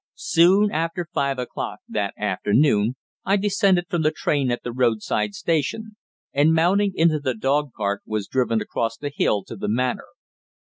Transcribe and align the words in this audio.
Soon 0.15 0.71
after 0.71 1.07
five 1.13 1.37
o'clock 1.37 1.81
that 1.87 2.15
afternoon 2.17 2.95
I 3.23 3.37
descended 3.37 3.85
from 3.87 4.01
the 4.01 4.09
train 4.09 4.49
at 4.49 4.63
the 4.63 4.71
roadside 4.71 5.35
station, 5.35 5.95
and, 6.33 6.55
mounting 6.55 6.93
into 6.95 7.19
the 7.19 7.35
dog 7.35 7.69
cart, 7.77 8.01
was 8.07 8.25
driven 8.25 8.61
across 8.61 8.97
the 8.97 9.11
hill 9.15 9.43
to 9.43 9.55
the 9.55 9.69
Manor. 9.69 10.07